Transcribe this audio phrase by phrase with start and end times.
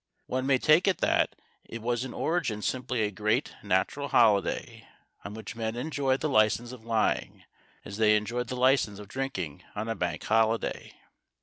[0.25, 4.87] One may take it that it was in origin simply a great natural holiday,
[5.23, 7.43] on which men enjoyed the license of lying
[7.85, 10.93] as they enjoy the license of drinking on a Bank Holiday.